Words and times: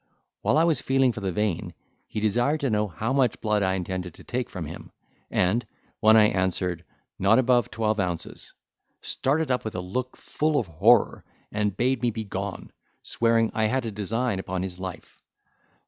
While 0.41 0.57
I 0.57 0.63
was 0.63 0.81
feeling 0.81 1.11
for 1.11 1.19
the 1.19 1.31
vein, 1.31 1.75
he 2.07 2.19
desired 2.19 2.61
to 2.61 2.71
know 2.71 2.87
how 2.87 3.13
much 3.13 3.39
blood 3.39 3.61
I 3.61 3.75
intended 3.75 4.15
to 4.15 4.23
take 4.23 4.49
from 4.49 4.65
him, 4.65 4.91
and, 5.29 5.63
when 5.99 6.17
I 6.17 6.23
answered, 6.29 6.83
"not 7.19 7.37
above 7.37 7.69
twelve 7.69 7.99
ounces," 7.99 8.51
started 9.03 9.51
up 9.51 9.63
with 9.63 9.75
a 9.75 9.79
look 9.79 10.17
full 10.17 10.57
of 10.59 10.65
horror, 10.65 11.23
and 11.51 11.77
bade 11.77 12.01
me 12.01 12.09
be 12.09 12.23
gone, 12.23 12.71
swearing 13.03 13.51
I 13.53 13.65
had 13.65 13.85
a 13.85 13.91
design 13.91 14.39
upon 14.39 14.63
his 14.63 14.79
life. 14.79 15.21